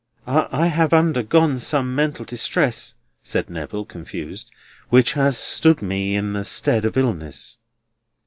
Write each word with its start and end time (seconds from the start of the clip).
"I 0.25 0.65
have 0.65 0.93
undergone 0.93 1.59
some 1.59 1.93
mental 1.93 2.25
distress," 2.25 2.95
said 3.21 3.51
Neville, 3.51 3.85
confused, 3.85 4.49
"which 4.89 5.13
has 5.13 5.37
stood 5.37 5.83
me 5.83 6.15
in 6.15 6.33
the 6.33 6.43
stead 6.43 6.85
of 6.85 6.97
illness." 6.97 7.59